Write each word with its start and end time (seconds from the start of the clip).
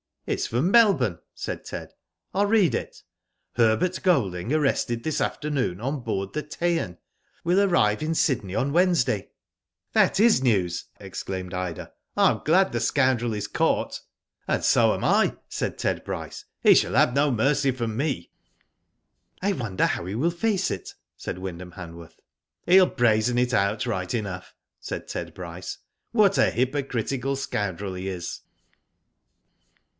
"It 0.31 0.35
is 0.39 0.47
from 0.47 0.71
Melbourne," 0.71 1.19
said 1.35 1.63
Ted." 1.63 1.93
1*11 2.35 2.49
read 2.49 2.75
it. 2.75 3.03
'Herbert 3.53 4.01
Golding 4.01 4.51
arrested 4.53 5.03
this 5.03 5.19
afternoon 5.19 5.79
on 5.81 5.99
board 6.01 6.33
the 6.33 6.41
Teian. 6.41 6.97
Will 7.43 7.59
arrive 7.61 8.01
in 8.01 8.15
Sydney 8.15 8.55
on 8.55 8.71
Wednes 8.71 9.03
day."" 9.05 9.29
That 9.93 10.19
is 10.19 10.41
news!" 10.41 10.85
exclaimed 10.99 11.53
Ida. 11.53 11.91
^' 12.17 12.19
Tm 12.19 12.43
glad 12.45 12.71
the 12.71 12.79
scoundrel 12.79 13.33
is 13.33 13.47
caught."" 13.47 14.01
And 14.47 14.63
so 14.63 14.93
am 14.93 15.03
I," 15.03 15.35
said 15.49 15.77
Ted 15.77 16.03
Bryce." 16.03 16.45
He 16.63 16.73
shall 16.73 16.93
have 16.93 17.13
no 17.13 17.29
mercy 17.29 17.71
from 17.71 17.95
me." 17.97 18.31
"I 19.41 19.53
wonder 19.53 19.85
how 19.85 20.05
he 20.05 20.15
will 20.15 20.31
face 20.31 20.71
it?" 20.71 20.95
said 21.17 21.37
Wynd 21.37 21.59
ham 21.61 21.71
Han 21.71 21.95
worth." 21.95 22.19
He'll 22.67 22.87
brazen 22.87 23.37
it 23.37 23.53
out 23.53 23.85
right 23.85 24.11
enough," 24.13 24.55
said 24.79 25.07
Ted 25.07 25.33
Bryce. 25.35 25.79
"What 26.11 26.37
a 26.37 26.49
hypocritical 26.49 27.35
scoundrel 27.35 27.95
he 27.95 28.07
is." 28.07 28.41